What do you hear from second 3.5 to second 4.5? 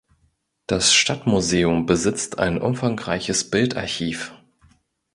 Bildarchiv.